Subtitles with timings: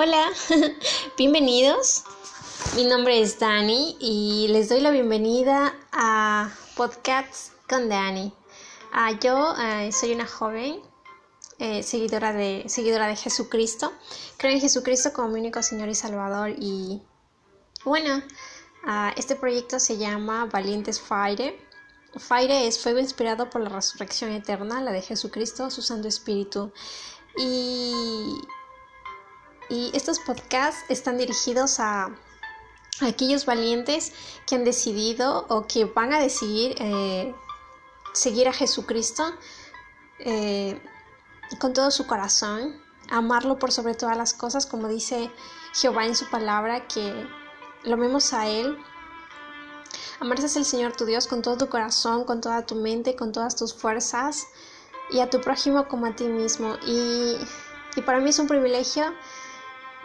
[0.00, 0.28] Hola,
[1.18, 2.04] bienvenidos.
[2.76, 8.32] Mi nombre es Dani y les doy la bienvenida a Podcasts con Dani.
[8.92, 10.80] Ah, yo eh, soy una joven
[11.58, 13.92] eh, seguidora, de, seguidora de Jesucristo.
[14.36, 17.02] Creo en Jesucristo como mi único Señor y Salvador y
[17.84, 18.22] bueno,
[18.86, 21.58] ah, este proyecto se llama Valientes Fire.
[22.16, 26.70] Fire es fuego inspirado por la resurrección eterna, la de Jesucristo, su Santo Espíritu.
[27.36, 28.32] Y
[29.68, 32.10] y estos podcasts están dirigidos a,
[33.00, 34.12] aquellos valientes
[34.44, 37.32] que han decidido o que van a decidir eh,
[38.12, 39.24] seguir a Jesucristo
[40.18, 40.80] eh,
[41.60, 45.30] con todo su corazón, amarlo por sobre todas las cosas, como dice
[45.74, 47.26] Jehová en su palabra, que
[47.84, 48.76] lo vemos a Él.
[50.20, 53.54] Amarás al Señor tu Dios con todo tu corazón, con toda tu mente, con todas
[53.54, 54.48] tus fuerzas
[55.10, 56.76] y a tu prójimo como a ti mismo.
[56.84, 57.36] Y,
[57.94, 59.14] y para mí es un privilegio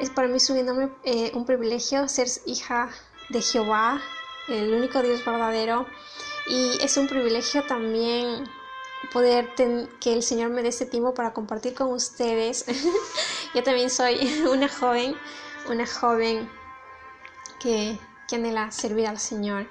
[0.04, 2.90] es para mí subiéndome eh, un privilegio ser hija
[3.30, 4.02] de Jehová,
[4.50, 5.88] el único Dios verdadero.
[6.46, 8.44] Y es un privilegio también
[9.14, 12.66] poder que el Señor me dé este tiempo para compartir con ustedes.
[13.56, 15.16] Yo también soy una joven,
[15.70, 16.50] una joven
[17.60, 19.70] que, que anhela servir al Señor.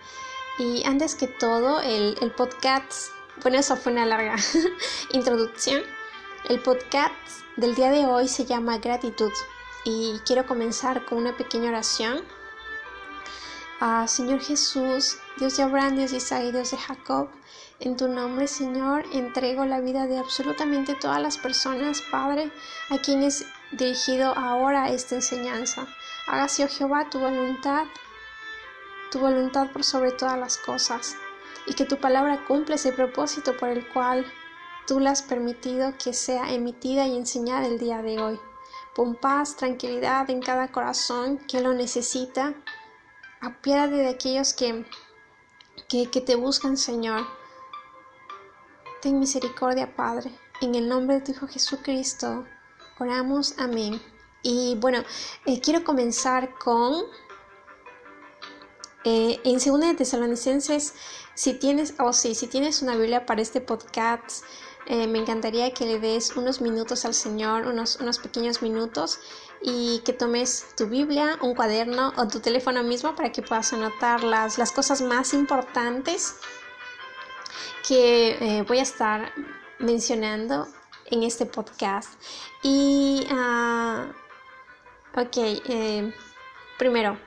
[0.59, 3.11] Y antes que todo, el, el podcast,
[3.43, 4.37] bueno, eso fue una larga
[5.13, 5.83] introducción.
[6.49, 7.13] El podcast
[7.57, 9.33] del día de hoy se llama Gratitud
[9.85, 12.25] y quiero comenzar con una pequeña oración.
[13.81, 17.29] Ah, Señor Jesús, Dios de Abraham, Dios de Isaac y Dios de Jacob,
[17.81, 22.53] en tu nombre, Señor, entrego la vida de absolutamente todas las personas, Padre,
[22.91, 25.89] a quienes dirigido ahora esta enseñanza.
[26.29, 27.87] Hágase, oh Jehová, tu voluntad,
[29.11, 31.17] tu voluntad por sobre todas las cosas,
[31.67, 34.25] y que tu palabra cumpla ese propósito por el cual
[34.87, 38.41] tú la has permitido que sea emitida y enseñada el día de hoy.
[38.95, 39.19] Pon
[39.57, 42.55] tranquilidad en cada corazón que lo necesita.
[43.41, 44.85] Apiádate de aquellos que,
[45.89, 47.27] que, te buscan, Señor.
[49.01, 50.31] Ten misericordia, Padre.
[50.61, 52.47] En el nombre de tu Hijo Jesucristo,
[52.99, 53.55] oramos.
[53.59, 54.01] Amén.
[54.43, 55.03] Y bueno,
[55.47, 57.05] eh, quiero comenzar con
[59.05, 60.95] eh, en 2 de Tesalonicenses,
[61.35, 64.45] si tienes, o oh, sí, si tienes una Biblia para este podcast,
[64.87, 69.21] eh, me encantaría que le des unos minutos al Señor, unos, unos pequeños minutos,
[69.63, 74.25] y que tomes tu Biblia, un cuaderno o tu teléfono mismo para que puedas anotar
[74.25, 76.35] las, las cosas más importantes
[77.87, 79.33] que eh, voy a estar
[79.79, 80.67] mencionando
[81.07, 82.11] en este podcast.
[82.63, 86.13] Y, uh, ok, eh,
[86.79, 87.19] primero,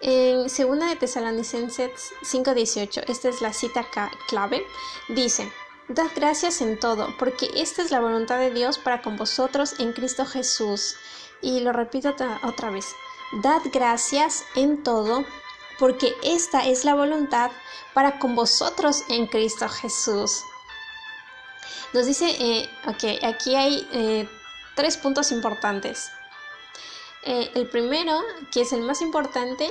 [0.00, 3.86] en 2 de Tesalonicenses 5:18, esta es la cita
[4.28, 4.62] clave,
[5.08, 5.50] dice,
[5.88, 9.92] Dad gracias en todo, porque esta es la voluntad de Dios para con vosotros en
[9.92, 10.96] Cristo Jesús.
[11.40, 12.86] Y lo repito otra vez.
[13.40, 15.24] Dad gracias en todo,
[15.78, 17.52] porque esta es la voluntad
[17.94, 20.42] para con vosotros en Cristo Jesús.
[21.92, 24.28] Nos dice, eh, ok, aquí hay eh,
[24.74, 26.10] tres puntos importantes.
[27.22, 29.70] Eh, el primero, que es el más importante,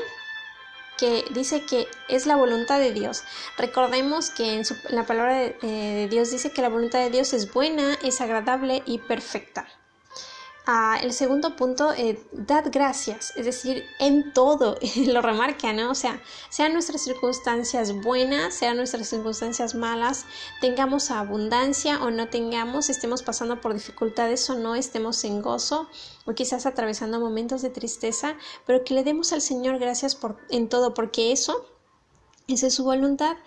[0.98, 3.24] que dice que es la voluntad de Dios.
[3.58, 7.52] Recordemos que en, la palabra de, eh, Dios dice que la voluntad de Dios es
[7.52, 9.68] buena, es agradable y perfecta.
[10.68, 15.92] El segundo punto, eh, dad gracias, es decir, en todo, lo remarca, ¿no?
[15.92, 20.26] O sea, sean nuestras circunstancias buenas, sean nuestras circunstancias malas,
[20.62, 25.88] tengamos abundancia o no tengamos, estemos pasando por dificultades o no, estemos en gozo
[26.26, 30.68] o quizás atravesando momentos de tristeza, pero que le demos al Señor gracias por, en
[30.68, 31.64] todo, porque eso,
[32.48, 33.38] esa es su voluntad.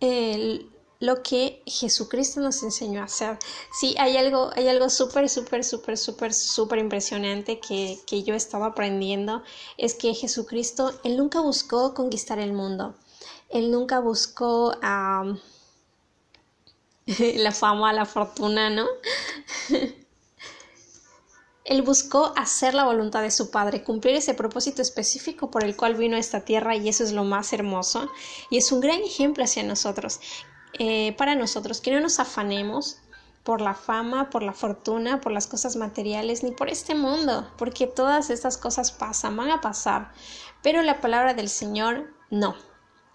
[0.00, 3.38] El, lo que Jesucristo nos enseñó a hacer.
[3.78, 8.66] Sí, hay algo, hay algo súper, súper, súper, súper, súper impresionante que, que yo estaba
[8.66, 9.42] aprendiendo,
[9.76, 12.94] es que Jesucristo, Él nunca buscó conquistar el mundo,
[13.50, 15.36] Él nunca buscó la
[17.52, 18.86] fama, la fortuna, ¿no?
[21.66, 25.96] Él buscó hacer la voluntad de su Padre, cumplir ese propósito específico por el cual
[25.96, 28.08] vino a esta tierra y eso es lo más hermoso
[28.50, 30.20] y es un gran ejemplo hacia nosotros.
[30.74, 32.98] Eh, para nosotros, que no nos afanemos
[33.46, 37.86] por la fama, por la fortuna, por las cosas materiales, ni por este mundo, porque
[37.86, 40.12] todas estas cosas pasan, van a pasar,
[40.62, 42.56] pero la palabra del Señor no,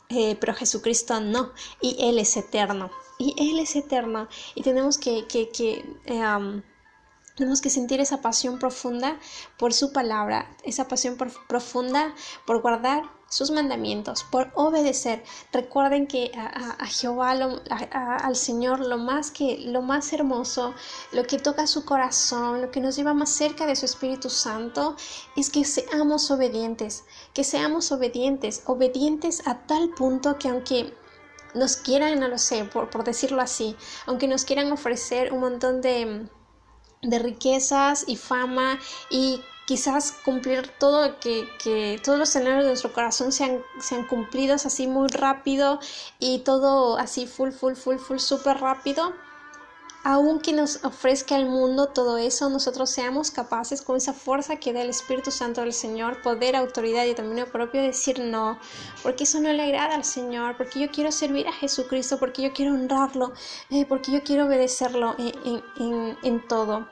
[0.08, 1.52] eh, pero Jesucristo no,
[1.82, 2.90] y Él es eterno,
[3.20, 6.62] y Él es eterno, y tenemos que, que, que, eh,
[7.36, 9.18] Tenemos que sentir esa pasión profunda
[9.58, 11.18] por su palabra, esa pasión
[11.48, 12.14] profunda
[12.46, 15.24] por guardar sus mandamientos, por obedecer.
[15.54, 20.76] Recuerden que a, Jehová, al Señor, lo más que, lo más hermoso,
[21.14, 24.98] lo que toca su corazón, lo que nos lleva más cerca de su Espíritu Santo,
[25.38, 30.94] es que seamos obedientes, que seamos obedientes, obedientes a tal punto que aunque
[31.56, 33.78] nos quieran, no lo sé, por, por decirlo así,
[34.08, 36.30] aunque nos quieran ofrecer un montón de
[37.02, 38.80] de riquezas y fama
[39.10, 44.66] y quizás cumplir todo que, que todos los escenarios de nuestro corazón sean, sean cumplidos
[44.66, 45.80] así muy rápido
[46.20, 49.14] y todo así full full full full súper rápido
[50.04, 54.82] aunque nos ofrezca el mundo todo eso, nosotros seamos capaces con esa fuerza que da
[54.82, 58.60] el Espíritu Santo del Señor, poder, autoridad y dominio propio, decir no,
[59.04, 62.54] porque eso no le agrada al Señor, porque yo quiero servir a Jesucristo, porque yo
[62.54, 63.34] quiero honrarlo,
[63.70, 66.88] eh, porque yo quiero obedecerlo en, todo.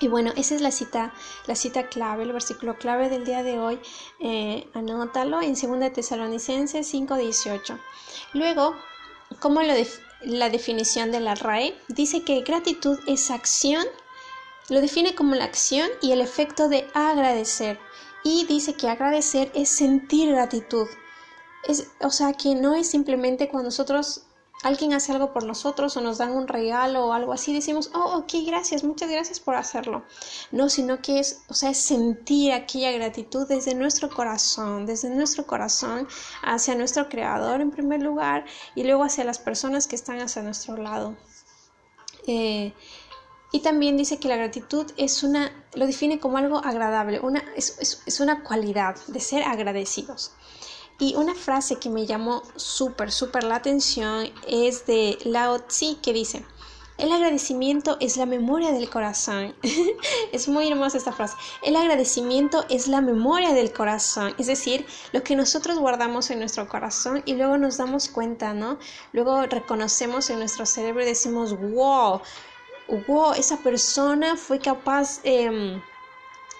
[0.00, 1.12] Y bueno, esa es la cita,
[1.46, 3.78] la cita clave, el versículo clave del día de hoy.
[4.18, 7.78] Eh, anótalo en 2 Tesalonicenses 5:18.
[8.32, 8.74] Luego,
[9.40, 9.74] ¿cómo lo,
[10.22, 13.84] la definición de la RAE, dice que gratitud es acción,
[14.68, 17.78] lo define como la acción y el efecto de agradecer.
[18.22, 20.86] Y dice que agradecer es sentir gratitud.
[21.64, 24.22] Es, o sea, que no es simplemente cuando nosotros
[24.62, 28.18] alguien hace algo por nosotros o nos dan un regalo o algo así, decimos, oh,
[28.18, 30.04] ok, gracias, muchas gracias por hacerlo.
[30.50, 36.06] No, sino que es, o sea, sentir aquella gratitud desde nuestro corazón, desde nuestro corazón
[36.42, 40.76] hacia nuestro creador en primer lugar y luego hacia las personas que están hacia nuestro
[40.76, 41.16] lado.
[42.26, 42.74] Eh,
[43.52, 48.02] y también dice que la gratitud es una, lo define como algo agradable, una, es,
[48.06, 50.32] es una cualidad de ser agradecidos.
[51.00, 56.12] Y una frase que me llamó súper, súper la atención es de Lao Tzu que
[56.12, 56.44] dice,
[56.98, 59.54] el agradecimiento es la memoria del corazón.
[60.32, 61.34] es muy hermosa esta frase.
[61.62, 64.34] El agradecimiento es la memoria del corazón.
[64.36, 68.78] Es decir, lo que nosotros guardamos en nuestro corazón y luego nos damos cuenta, ¿no?
[69.14, 72.20] Luego reconocemos en nuestro cerebro y decimos, wow,
[73.08, 75.20] wow, esa persona fue capaz...
[75.24, 75.80] Eh,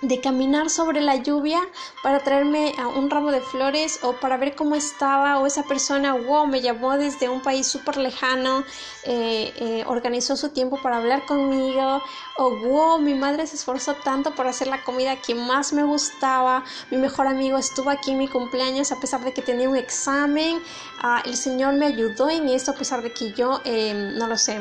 [0.03, 1.61] de caminar sobre la lluvia
[2.03, 6.15] para traerme a un ramo de flores o para ver cómo estaba o esa persona,
[6.15, 8.65] wow, me llamó desde un país súper lejano,
[9.05, 12.03] eh, eh, organizó su tiempo para hablar conmigo
[12.39, 16.65] o wow, mi madre se esforzó tanto por hacer la comida que más me gustaba,
[16.91, 20.63] mi mejor amigo estuvo aquí en mi cumpleaños a pesar de que tenía un examen,
[21.03, 24.39] ah, el Señor me ayudó en esto a pesar de que yo, eh, no lo
[24.39, 24.61] sé,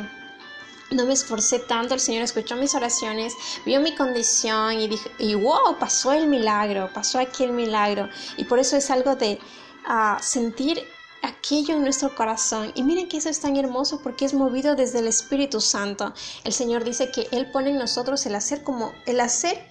[0.92, 3.34] no me esforcé tanto, el Señor escuchó mis oraciones,
[3.66, 8.10] vio mi condición y dijo, y wow, pasó el milagro, pasó aquí el milagro.
[8.38, 9.40] Y por eso es algo de
[9.86, 10.84] ah, sentir
[11.22, 12.72] aquello en nuestro corazón.
[12.76, 16.14] Y miren que eso es tan hermoso porque es movido desde el Espíritu Santo.
[16.44, 19.68] El Señor dice que Él pone en nosotros el hacer como el hacer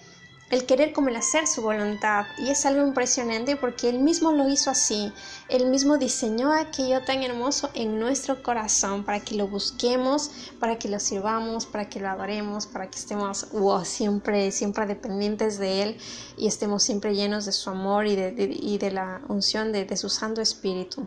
[0.50, 2.26] el querer como el hacer su voluntad.
[2.38, 5.12] Y es algo impresionante porque Él mismo lo hizo así.
[5.48, 10.88] Él mismo diseñó aquello tan hermoso en nuestro corazón para que lo busquemos, para que
[10.88, 13.46] lo sirvamos, para que lo adoremos, para que estemos
[13.84, 15.96] siempre, siempre dependientes de Él
[16.36, 19.96] y estemos siempre llenos de su amor y de, y de la unción de, de
[19.96, 21.06] su Santo Espíritu.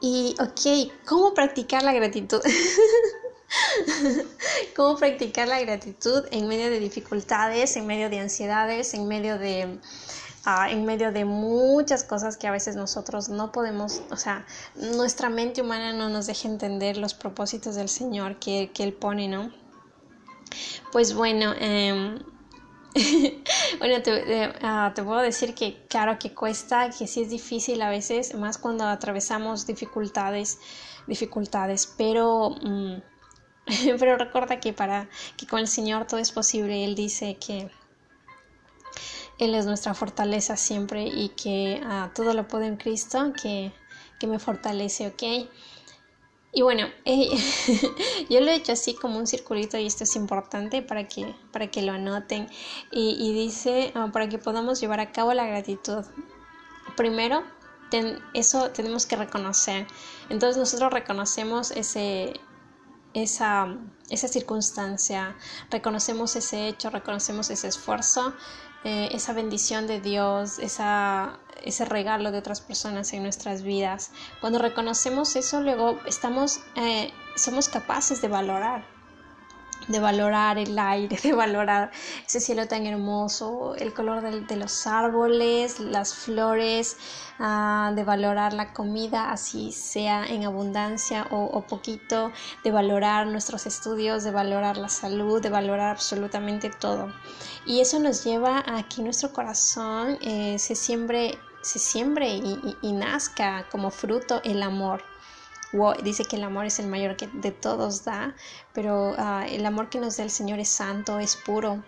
[0.00, 2.40] Y, ok, ¿cómo practicar la gratitud?
[4.76, 9.78] cómo practicar la gratitud en medio de dificultades, en medio de ansiedades, en medio de,
[10.44, 15.28] ah, en medio de muchas cosas que a veces nosotros no podemos, o sea, nuestra
[15.28, 19.52] mente humana no nos deja entender los propósitos del Señor que, Él pone, ¿no?
[20.90, 22.18] Pues bueno, em,
[23.78, 27.88] bueno, te, ah, te, puedo decir que claro que cuesta, que sí es difícil a
[27.88, 30.58] veces, más cuando atravesamos dificultades,
[31.06, 32.50] dificultades, pero...
[32.62, 33.11] Mm,
[33.98, 36.84] Pero recuerda que para que con el Señor todo es posible.
[36.84, 37.70] Él dice que
[39.38, 43.72] Él es nuestra fortaleza siempre y que ah, todo lo puedo en Cristo, que,
[44.18, 45.48] que me fortalece, ¿ok?
[46.54, 47.30] Y bueno, eh,
[48.28, 51.70] yo lo he hecho así como un circulito y esto es importante para que, para
[51.70, 52.46] que lo anoten.
[52.90, 56.04] Y, dice, ah, para que podamos llevar a cabo la gratitud.
[56.94, 57.42] Primero,
[58.34, 59.86] eso tenemos que reconocer.
[60.28, 62.38] Entonces nosotros reconocemos ese,
[63.14, 63.76] esa,
[64.10, 65.36] esa circunstancia,
[65.70, 68.34] reconocemos ese hecho, reconocemos ese esfuerzo,
[68.84, 74.10] eh, esa bendición de Dios, esa, ese regalo de otras personas en nuestras vidas.
[74.40, 78.91] Cuando reconocemos eso, luego estamos, eh, somos capaces de valorar
[79.88, 81.90] de valorar el aire, de valorar
[82.26, 86.96] ese cielo tan hermoso, el color de, los árboles, las flores,
[87.38, 92.32] ah, de valorar la comida, así sea en abundancia o, poquito,
[92.64, 97.12] de valorar nuestros estudios, de valorar la salud, de valorar absolutamente todo.
[97.66, 103.66] Y eso nos lleva a que nuestro corazón eh, se siembre, se siembre y nazca
[103.70, 105.11] como fruto el amor
[106.02, 108.34] dice que el amor es el mayor que de todos da,
[108.72, 111.82] pero ah, el amor que nos da el Señor es santo, es puro,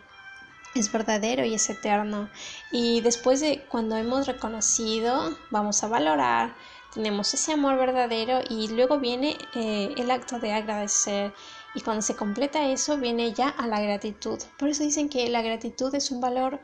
[0.74, 2.28] es verdadero y es eterno.
[2.72, 6.54] Y después de cuando hemos reconocido, vamos a valorar,
[6.94, 11.34] tenemos ese amor verdadero y luego viene eh, el acto de agradecer.
[11.74, 14.38] Y cuando se completa eso, viene ya a la gratitud.
[14.58, 16.60] Por eso dicen que la gratitud es un valor,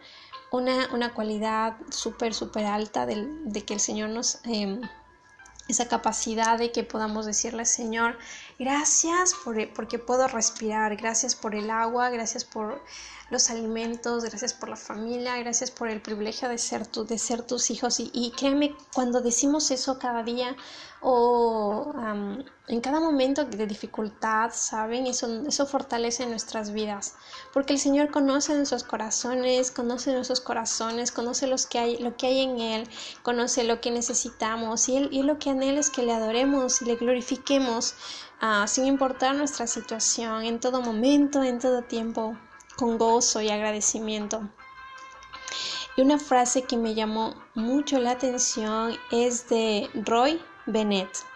[0.53, 4.81] una, una cualidad súper, súper alta de, de, que el Señor nos, em,
[5.71, 8.19] esa capacidad de que podamos decirle, Señor,
[8.59, 12.83] gracias por, e, porque puedo respirar, gracias por el agua, gracias por
[13.31, 17.43] los alimentos, gracias por la familia, gracias por el privilegio de ser, tu, de ser
[17.43, 18.01] tus hijos.
[18.01, 20.57] Y, y créeme, cuando decimos eso cada día
[21.01, 21.93] o
[22.71, 25.09] en cada momento de dificultad, ¿saben?
[25.09, 27.17] Eso, eso fortalece nuestras vidas,
[27.53, 31.79] porque el Señor conoce nuestros corazones, conoce nuestros corazones, conoce lo que
[32.29, 32.89] hay en Él,
[33.25, 37.97] conoce lo que necesitamos y lo que anhela es que le adoremos y le glorifiquemos
[38.41, 42.37] ah, sin importar nuestra situación, en todo momento, en todo tiempo
[42.77, 44.49] con gozo y agradecimiento.
[45.97, 51.30] Y una frase que me llamó mucho la atención es de Roy Bennett.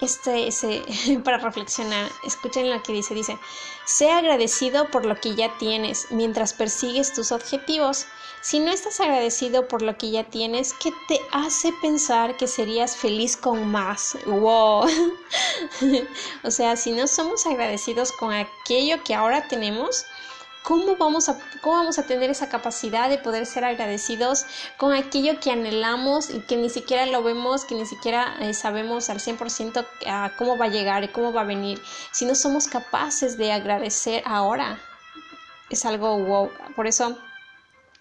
[0.00, 0.66] Este es
[1.24, 2.10] para reflexionar.
[2.24, 3.14] Escuchen lo que dice.
[3.14, 3.38] Dice,
[3.86, 8.06] sé agradecido por lo que ya tienes mientras persigues tus objetivos.
[8.42, 12.96] Si no estás agradecido por lo que ya tienes, ¿qué te hace pensar que serías
[12.96, 14.16] feliz con más?
[14.26, 14.86] ¡Wow!
[16.44, 20.04] o sea, si no somos agradecidos con aquello que ahora tenemos,
[20.66, 24.46] ¿Cómo vamos, a, ¿Cómo vamos a tener esa capacidad de poder ser agradecidos
[24.76, 29.08] con aquello que anhelamos y que ni siquiera lo vemos, que ni siquiera eh, sabemos
[29.08, 31.80] al 100% a cómo va a llegar cómo va a venir?
[32.10, 34.80] Si no somos capaces de agradecer ahora,
[35.70, 36.50] es algo wow.
[36.74, 37.16] Por eso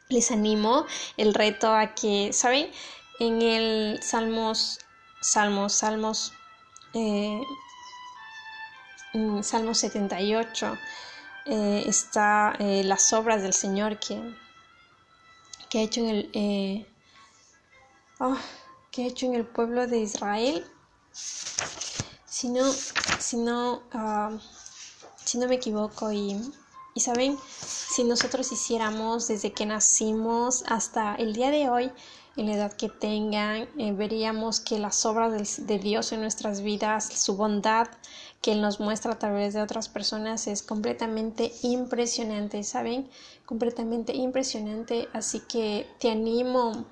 [0.09, 2.71] les animo el reto a que, ¿saben?
[3.19, 4.79] En el Salmos,
[5.21, 6.33] Salmos, Salmos,
[6.95, 7.43] eh,
[9.43, 10.75] Salmos 78
[11.45, 14.19] eh, está eh, las obras del Señor que,
[15.69, 16.87] que ha hecho en el eh,
[18.19, 18.37] oh,
[18.91, 20.65] que ha hecho en el pueblo de Israel.
[21.11, 24.31] Si no si no ah,
[25.23, 26.39] si no me equivoco y,
[26.93, 31.91] y saben si nosotros hiciéramos desde que nacimos hasta el día de hoy
[32.37, 37.37] en la edad que tengan, veríamos que las obras de, Dios en nuestras vidas, su
[37.37, 37.87] bondad,
[38.41, 43.09] que Él nos muestra a través de otras personas es completamente impresionante, ¿saben?
[43.45, 45.07] Completamente impresionante.
[45.13, 46.85] Así que te animo,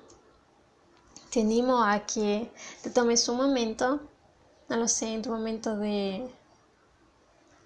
[1.30, 2.50] te animo a que
[2.82, 4.00] te tomes un momento,
[4.68, 6.26] no lo sé, en tu momento de,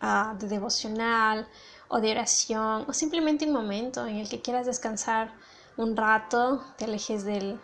[0.02, 1.46] uh, de devocional
[1.88, 5.32] o de oración o simplemente un momento en el que quieras descansar
[5.78, 7.58] un rato, te alejes del,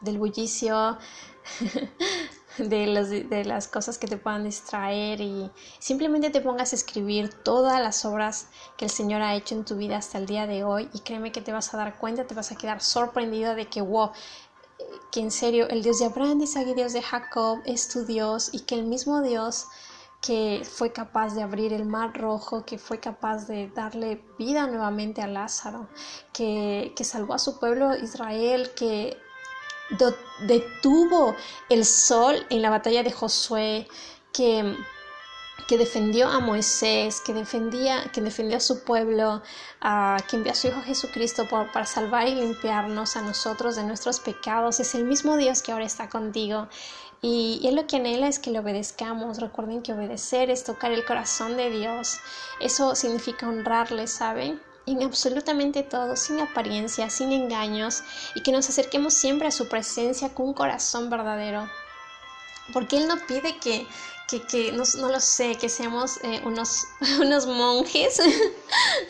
[0.00, 0.98] del bullicio,
[2.58, 7.80] de, de las cosas que te puedan distraer y simplemente te pongas a escribir todas
[7.80, 10.88] las obras que el Señor ha hecho en tu vida hasta el día de hoy
[10.92, 13.80] y créeme que te vas a dar cuenta, te vas a quedar sorprendido de que,
[13.80, 14.10] wow,
[15.10, 18.50] que en serio el Dios de Abraham, Isaac y Dios de Jacob es tu Dios
[18.52, 19.66] y que el mismo Dios
[20.20, 25.22] que fue capaz de abrir el mar rojo, que fue capaz de darle vida nuevamente
[25.22, 25.88] a Lázaro,
[26.32, 29.16] que, que salvó a su pueblo Israel, que
[30.40, 31.36] detuvo
[31.68, 33.88] el sol en la batalla de Josué,
[34.32, 34.76] que,
[35.66, 39.42] que defendió a Moisés, que defendía, que defendió a su pueblo,
[40.28, 44.80] que envió a su Hijo Jesucristo para salvar y limpiarnos a nosotros de nuestros pecados.
[44.80, 46.68] Es el mismo Dios que ahora está contigo.
[47.22, 49.40] Y Él lo que anhela es que le obedezcamos.
[49.40, 52.18] Recuerden que obedecer es tocar el corazón de Dios.
[52.60, 54.60] Eso significa honrarle, ¿saben?
[54.92, 58.02] En absolutamente todo, sin apariencia, sin engaños,
[58.34, 61.68] y que nos acerquemos siempre a su presencia con un corazón verdadero.
[62.72, 63.86] Porque Él no pide que,
[64.38, 66.86] que, no, lo sé, que seamos eh, unos,
[67.20, 68.20] unos monjes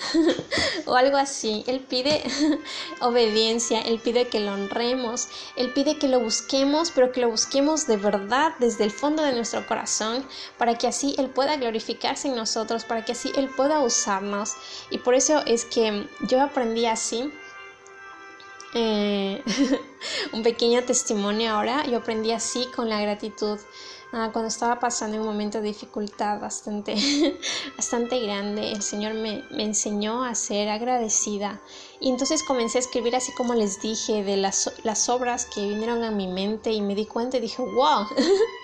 [0.86, 1.64] o algo así.
[1.66, 2.22] Él pide
[3.00, 7.86] obediencia, Él pide que lo honremos, Él pide que lo busquemos, pero que lo busquemos
[7.86, 10.26] de verdad desde el fondo de nuestro corazón,
[10.56, 14.54] para que así Él pueda glorificarse en nosotros, para que así Él pueda usarnos.
[14.90, 17.30] Y por eso es que yo aprendí así
[18.74, 19.42] eh,
[20.32, 21.84] un pequeño testimonio ahora.
[21.86, 23.58] Yo aprendí así con la gratitud.
[24.12, 26.96] Ah, cuando estaba pasando un momento de dificultad bastante,
[27.76, 31.60] bastante grande, el Señor me, me, enseñó a ser agradecida.
[32.00, 36.02] Y entonces comencé a escribir así como les dije, de las, las obras que vinieron
[36.02, 38.06] a mi mente y me di cuenta y dije, wow,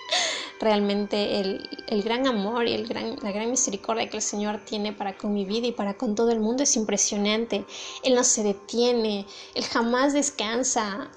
[0.59, 4.93] realmente el, el, gran amor y el gran, la gran misericordia que el Señor tiene
[4.93, 7.65] para con mi vida y para con todo el mundo es impresionante.
[8.03, 11.09] Él no se detiene, Él jamás descansa.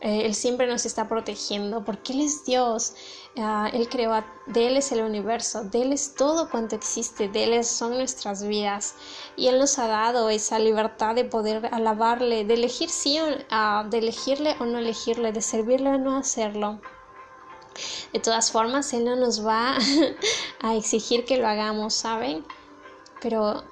[0.00, 2.94] Eh, él siempre nos está protegiendo porque Él es Dios.
[3.36, 7.44] Uh, él creó, de Él es el universo, de Él es todo cuanto existe, de
[7.44, 8.94] Él son nuestras vidas.
[9.36, 13.98] Y Él nos ha dado esa libertad de poder alabarle, de elegir sí, uh, de
[13.98, 16.80] elegirle o no elegirle, de servirle o no hacerlo.
[18.12, 19.76] De todas formas, Él no nos va
[20.60, 22.44] a exigir que lo hagamos, ¿saben?
[23.20, 23.64] Pero,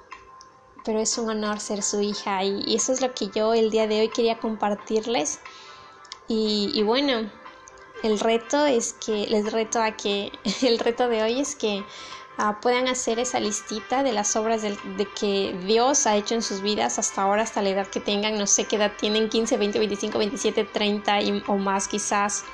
[0.85, 3.87] pero es un honor ser su hija y, eso es lo que yo el día
[3.87, 5.39] de hoy quería compartirles.
[6.27, 7.29] Y, bueno,
[8.03, 11.83] el reto es que, les reto a que, el reto de hoy es que
[12.37, 16.43] uh, puedan hacer esa listita de las obras de, de, que Dios ha hecho en
[16.43, 19.57] sus vidas hasta ahora, hasta la edad que tengan, no sé qué edad tienen, 15,
[19.57, 22.45] 20, 25, 27, 30 y, o más quizás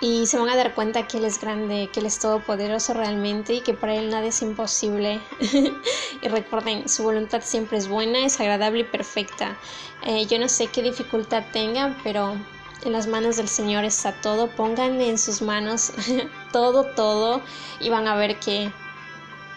[0.00, 3.54] y se van a dar cuenta que Él es grande, que Él es todopoderoso realmente
[3.54, 5.20] y que para Él nada es imposible.
[6.22, 9.56] y recuerden, su voluntad siempre es buena, es agradable y perfecta.
[10.02, 12.36] Eh, yo no sé qué dificultad tengan, pero
[12.84, 14.48] en las manos del Señor está todo.
[14.48, 15.92] Pongan en sus manos
[16.52, 17.40] todo, todo
[17.80, 18.70] y van a ver que,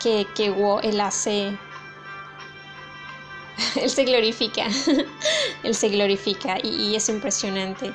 [0.02, 1.58] que, que wow, Él hace
[3.76, 4.68] Él se glorifica,
[5.64, 7.92] Él se glorifica y, es impresionante.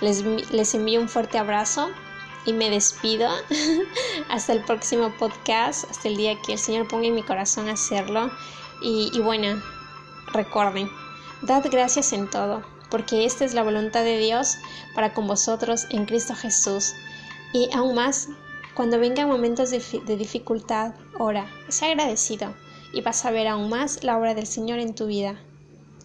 [0.00, 1.90] Les, les, envío un fuerte abrazo
[2.44, 3.28] y me despido.
[4.28, 8.30] hasta el próximo podcast, hasta el día que el Señor ponga en mi corazón hacerlo.
[8.82, 9.62] Y, y bueno,
[10.32, 10.90] recuerden,
[11.42, 14.56] dad gracias en todo, porque esta es la voluntad de Dios
[14.94, 16.92] para con vosotros en Cristo Jesús.
[17.52, 18.28] Y aún más,
[18.74, 22.52] cuando vengan momentos de, de dificultad, ora, sea agradecido
[22.94, 25.40] y vas a ver aún más la obra del Señor en tu vida.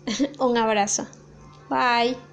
[0.40, 1.08] Un abrazo.
[1.70, 2.29] Bye.